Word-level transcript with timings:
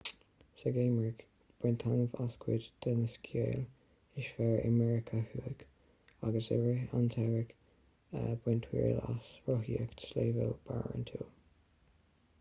sa 0.59 0.69
gheimhreadh 0.75 1.19
bain 1.63 1.75
taitneamh 1.81 2.15
as 2.23 2.37
cuid 2.45 2.69
de 2.85 2.91
na 3.01 3.09
sciáil 3.15 3.61
is 4.23 4.29
fearr 4.37 4.63
i 4.69 4.71
meiriceá 4.79 5.21
thuaidh 5.33 5.61
agus 6.29 6.47
i 6.55 6.57
rith 6.63 6.95
an 7.01 7.11
tsamhraidh 7.17 7.53
bain 8.47 8.63
triail 8.67 9.03
as 9.13 9.29
rothaíocht 9.51 10.07
sléibhe 10.09 10.49
barántúil 10.71 11.31